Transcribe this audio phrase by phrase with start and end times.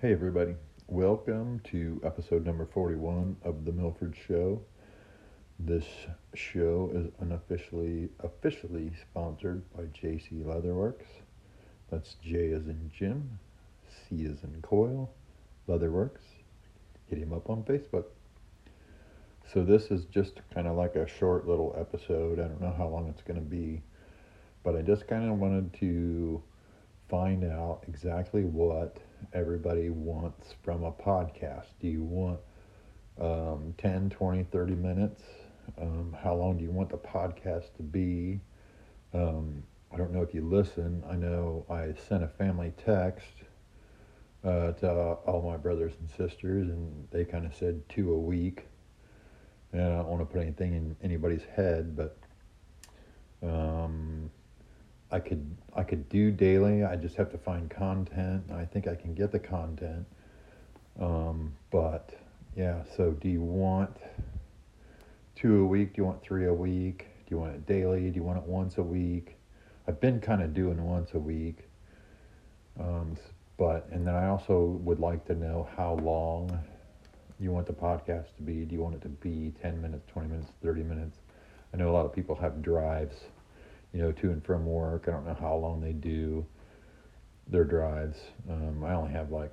[0.00, 0.54] Hey, everybody.
[0.86, 4.62] Welcome to episode number 41 of The Milford Show.
[5.58, 5.84] This
[6.32, 11.04] show is unofficially officially sponsored by JC Leatherworks.
[11.90, 13.38] That's J as in Jim,
[13.90, 15.10] C as in Coil,
[15.68, 16.24] Leatherworks.
[17.08, 18.06] Hit him up on Facebook.
[19.52, 22.40] So this is just kind of like a short little episode.
[22.40, 23.82] I don't know how long it's going to be,
[24.62, 26.42] but I just kind of wanted to
[27.10, 28.96] find out exactly what
[29.32, 31.66] everybody wants from a podcast.
[31.80, 32.40] Do you want
[33.20, 35.22] um, 10, 20, 30 minutes?
[35.80, 38.40] Um, how long do you want the podcast to be?
[39.14, 41.02] Um, I don't know if you listen.
[41.08, 43.32] I know I sent a family text
[44.44, 48.66] uh, to all my brothers and sisters, and they kind of said two a week.
[49.72, 52.16] And I don't want to put anything in anybody's head, but
[53.42, 54.19] um,
[55.12, 56.84] I could I could do daily.
[56.84, 58.44] I just have to find content.
[58.52, 60.06] I think I can get the content.
[61.00, 62.10] Um, but
[62.56, 63.96] yeah, so do you want
[65.34, 65.94] two a week?
[65.94, 67.06] Do you want three a week?
[67.26, 68.10] Do you want it daily?
[68.10, 69.36] Do you want it once a week?
[69.88, 71.68] I've been kind of doing once a week.
[72.78, 73.16] Um,
[73.56, 76.58] but and then I also would like to know how long
[77.38, 78.64] you want the podcast to be.
[78.64, 81.18] Do you want it to be 10 minutes, 20 minutes, 30 minutes?
[81.72, 83.16] I know a lot of people have drives
[83.92, 85.04] you know, to and from work.
[85.08, 86.46] I don't know how long they do
[87.46, 88.18] their drives.
[88.48, 89.52] Um, I only have like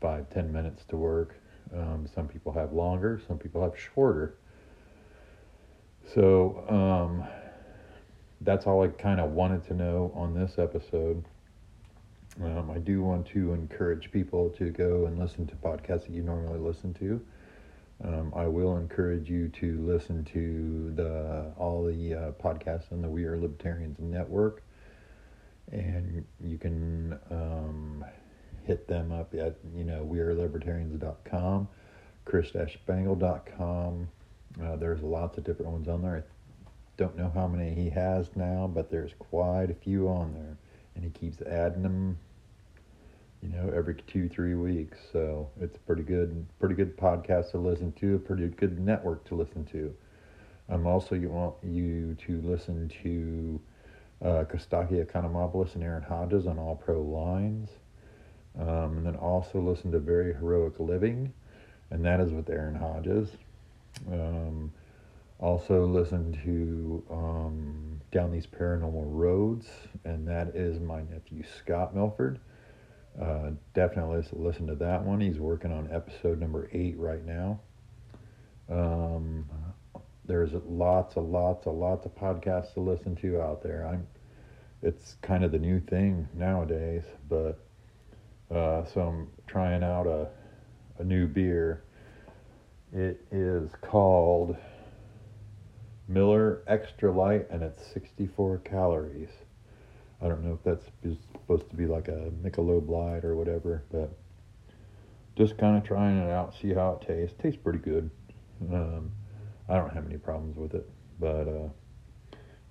[0.00, 1.36] five, ten minutes to work.
[1.74, 4.34] Um, some people have longer, some people have shorter.
[6.14, 7.24] So um,
[8.40, 11.24] that's all I kind of wanted to know on this episode.
[12.42, 16.22] Um, I do want to encourage people to go and listen to podcasts that you
[16.22, 17.20] normally listen to.
[18.02, 23.08] Um, I will encourage you to listen to the all the uh, podcasts on the
[23.08, 24.62] We Are Libertarians Network,
[25.70, 28.04] and you can um,
[28.64, 31.68] hit them up at you know wearelibertarians.com,
[32.26, 34.08] chrisspangle.com.
[34.62, 36.16] Uh, there's lots of different ones on there.
[36.16, 36.22] I
[36.96, 40.56] don't know how many he has now, but there's quite a few on there,
[40.94, 42.18] and he keeps adding them
[43.42, 44.98] you know, every two, three weeks.
[45.12, 49.34] So it's pretty good, pretty good podcast to listen to, a pretty good network to
[49.34, 49.94] listen to.
[50.68, 53.60] Um, also, you want you to listen to
[54.22, 57.70] uh, Kostaki Economopoulos and Aaron Hodges on All Pro Lines.
[58.58, 61.32] Um, and then also listen to Very Heroic Living,
[61.90, 63.30] and that is with Aaron Hodges.
[64.10, 64.72] Um,
[65.38, 69.68] also listen to um, Down These Paranormal Roads,
[70.04, 72.40] and that is my nephew Scott Milford.
[73.20, 75.20] Uh, definitely listen to that one.
[75.20, 77.60] He's working on episode number eight right now.
[78.68, 79.48] Um,
[80.26, 83.86] there's lots of lots of lots of podcasts to listen to out there.
[83.86, 84.06] I'm,
[84.82, 87.58] it's kind of the new thing nowadays, but
[88.50, 90.28] uh, so I'm trying out a
[91.00, 91.82] a new beer.
[92.92, 94.56] It is called
[96.08, 99.30] Miller Extra Light, and it's 64 calories.
[100.22, 100.84] I don't know if that's
[101.32, 104.12] supposed to be like a Michelob Light or whatever, but
[105.36, 107.36] just kind of trying it out, see how it tastes.
[107.40, 108.10] Tastes pretty good.
[108.72, 109.12] Um,
[109.68, 110.88] I don't have any problems with it,
[111.18, 111.68] but uh,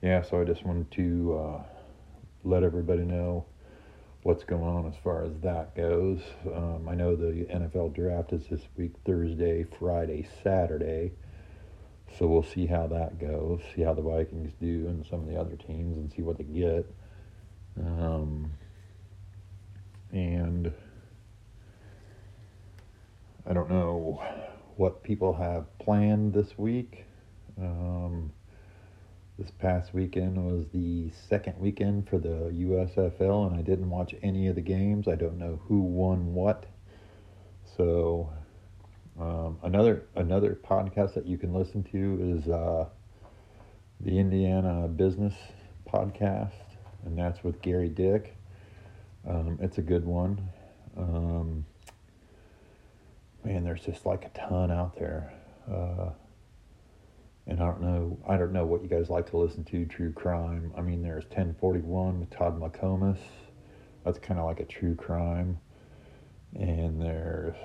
[0.02, 0.22] yeah.
[0.22, 1.64] So I just wanted to uh,
[2.44, 3.46] let everybody know
[4.24, 6.20] what's going on as far as that goes.
[6.54, 11.14] Um, I know the NFL draft is this week, Thursday, Friday, Saturday.
[12.18, 15.40] So we'll see how that goes, see how the Vikings do and some of the
[15.40, 16.86] other teams, and see what they get.
[17.80, 18.52] Um,
[20.12, 20.74] and
[23.48, 24.22] I don't know
[24.76, 27.06] what people have planned this week.
[27.60, 28.32] Um,
[29.38, 34.48] this past weekend was the second weekend for the USFL, and I didn't watch any
[34.48, 35.08] of the games.
[35.08, 36.66] I don't know who won what.
[37.78, 38.30] So,
[39.20, 42.86] um, another another podcast that you can listen to is uh,
[44.02, 45.36] the Indiana Business
[45.88, 46.69] Podcast
[47.06, 48.36] and that's with Gary Dick.
[49.28, 50.50] Um, it's a good one.
[50.98, 51.66] Um,
[53.44, 55.34] man, there's just like a ton out there.
[55.70, 56.10] Uh,
[57.48, 59.86] and I don't know, I don't know what you guys like to listen to.
[59.86, 60.72] True crime.
[60.78, 63.18] I mean, there's 1041 with Todd McComas.
[64.06, 65.60] That's kind of like a true crime.
[66.56, 67.56] And there's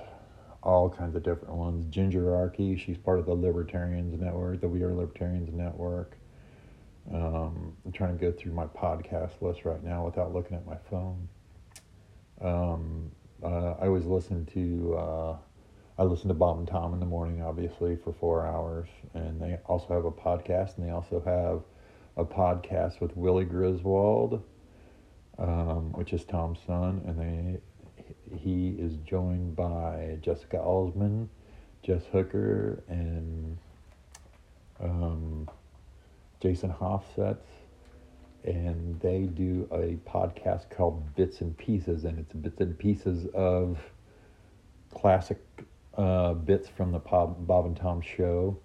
[0.62, 1.86] all kinds of different ones.
[1.86, 6.16] Ginger Archie, she's part of the Libertarians Network, the We Are Libertarians Network.
[7.12, 10.76] Um, I'm trying to go through my podcast list right now without looking at my
[10.90, 11.28] phone.
[12.40, 13.10] Um,
[13.42, 15.36] uh, I always listen to uh,
[15.98, 19.58] I listen to Bob and Tom in the morning, obviously for four hours, and they
[19.66, 21.62] also have a podcast, and they also have
[22.16, 24.42] a podcast with Willie Griswold,
[25.38, 27.60] um, which is Tom's son, and they
[28.36, 31.28] he is joined by Jessica Alsman,
[31.82, 33.58] Jess Hooker, and
[34.80, 35.48] um,
[36.44, 37.46] Jason Hofsetz.
[38.44, 43.78] And they do a podcast called Bits and Pieces, and it's bits and pieces of
[44.92, 45.38] classic
[45.96, 48.58] uh, bits from the Bob, Bob and Tom show.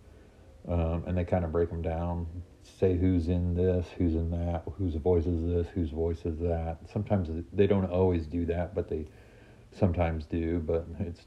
[0.67, 2.27] Um, and they kind of break them down,
[2.63, 6.79] say who's in this, who's in that, whose voice is this, whose voice is that.
[6.91, 9.05] Sometimes they don't always do that, but they
[9.71, 10.59] sometimes do.
[10.59, 11.21] But it's,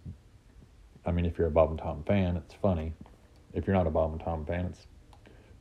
[1.07, 2.93] I mean, if you're a Bob and Tom fan, it's funny.
[3.55, 4.87] If you're not a Bob and Tom fan, it's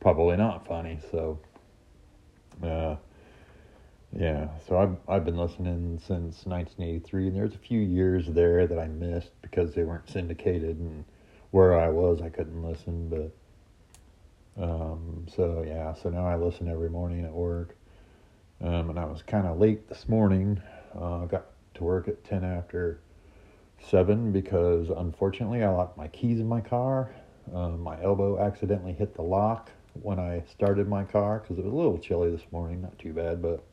[0.02, 0.98] probably not funny.
[1.10, 1.38] So,
[2.62, 2.96] uh,
[4.14, 4.48] yeah.
[4.68, 8.88] So I've I've been listening since 1983, and there's a few years there that I
[8.88, 11.04] missed because they weren't syndicated, and
[11.52, 13.08] where I was, I couldn't listen.
[13.08, 17.76] But um, so yeah, so now I listen every morning at work.
[18.60, 20.60] Um, and I was kind of late this morning.
[20.94, 23.00] Uh, got to work at 10 after
[23.88, 27.12] 7 because unfortunately I locked my keys in my car.
[27.52, 31.72] Uh, my elbow accidentally hit the lock when I started my car because it was
[31.72, 32.82] a little chilly this morning.
[32.82, 33.64] Not too bad, but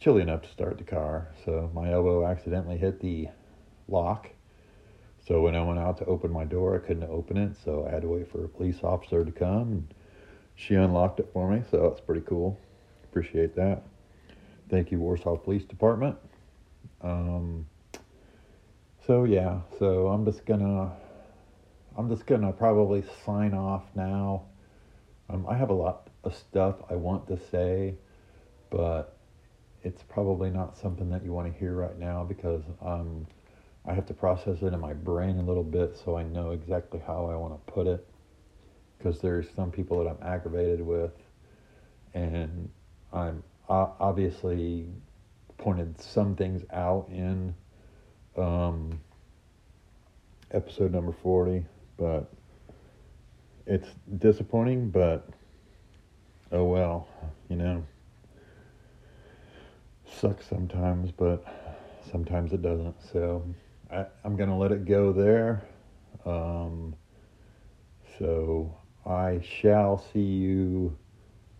[0.00, 1.28] chilly enough to start the car.
[1.44, 3.28] So my elbow accidentally hit the
[3.88, 4.30] lock
[5.26, 7.90] so when I went out to open my door, I couldn't open it, so I
[7.90, 9.72] had to wait for a police officer to come.
[9.72, 9.94] And
[10.54, 12.60] she unlocked it for me, so that's pretty cool.
[13.04, 13.82] Appreciate that.
[14.68, 16.16] Thank you, Warsaw Police Department.
[17.00, 17.66] Um,
[19.06, 20.92] so yeah, so I'm just gonna,
[21.96, 24.44] I'm just gonna probably sign off now.
[25.30, 27.94] Um, I have a lot of stuff I want to say,
[28.70, 29.16] but
[29.82, 33.26] it's probably not something that you want to hear right now because I'm
[33.86, 37.00] I have to process it in my brain a little bit so I know exactly
[37.06, 38.06] how I want to put it.
[38.96, 41.12] Because there's some people that I'm aggravated with,
[42.14, 42.70] and
[43.12, 44.86] I'm obviously
[45.58, 47.54] pointed some things out in
[48.38, 49.00] um,
[50.50, 51.66] episode number 40,
[51.98, 52.32] but
[53.66, 53.88] it's
[54.18, 55.28] disappointing, but
[56.52, 57.08] oh well,
[57.48, 57.84] you know.
[60.06, 61.44] Sucks sometimes, but
[62.10, 62.94] sometimes it doesn't.
[63.12, 63.44] So
[63.90, 65.62] I, am going to let it go there.
[66.24, 66.94] Um,
[68.18, 68.74] so
[69.04, 70.96] I shall see you,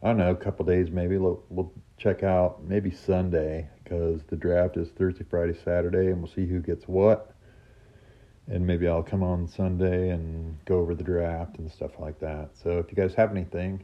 [0.02, 1.18] I don't know, a couple days maybe.
[1.18, 6.32] We'll, we'll check out maybe Sunday because the draft is Thursday, Friday, Saturday, and we'll
[6.32, 7.33] see who gets what.
[8.46, 12.50] And maybe I'll come on Sunday and go over the draft and stuff like that.
[12.62, 13.82] So if you guys have anything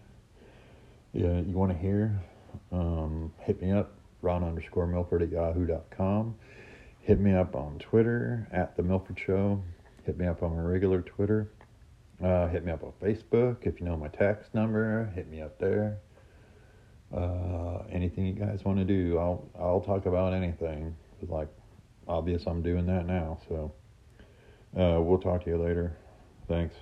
[1.12, 2.22] yeah, you want to hear,
[2.70, 3.92] um, hit me up,
[4.22, 6.36] ron underscore milford at yahoo.com.
[7.00, 9.62] Hit me up on Twitter at The Milford Show.
[10.04, 11.50] Hit me up on my regular Twitter.
[12.22, 13.66] Uh, hit me up on Facebook.
[13.66, 15.98] If you know my text number, hit me up there.
[17.12, 20.94] Uh, anything you guys want to do, I'll I'll talk about anything.
[21.20, 21.48] It's like
[22.06, 23.38] obvious I'm doing that now.
[23.48, 23.72] So
[24.76, 25.96] uh, we'll talk to you later.
[26.48, 26.74] Thanks.